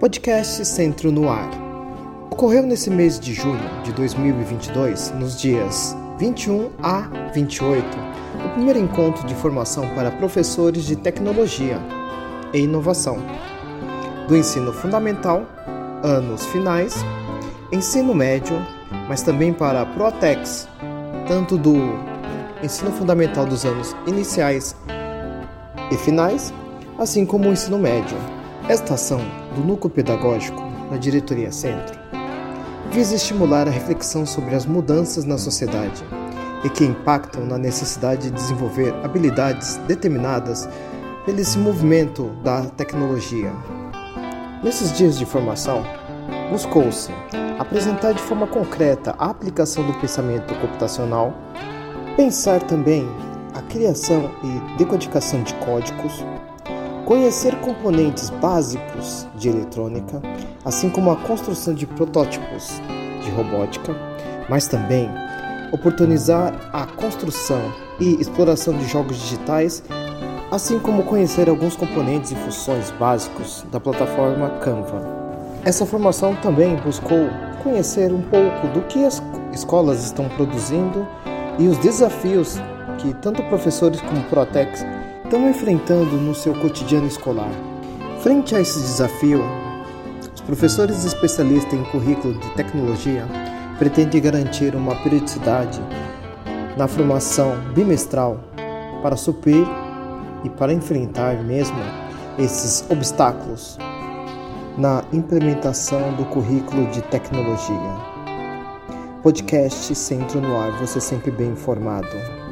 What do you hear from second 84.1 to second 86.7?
Protex estão enfrentando no seu